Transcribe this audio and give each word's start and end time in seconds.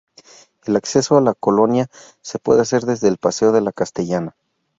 El 0.63 0.77
acceso 0.77 1.15
a 1.15 1.21
la 1.21 1.35
colonia 1.35 1.87
se 2.23 2.39
puede 2.39 2.61
hacer 2.61 2.85
desde 2.85 3.07
el 3.07 3.19
Paseo 3.19 3.51
de 3.51 3.61
la 3.61 3.71
Castellana. 3.71 4.35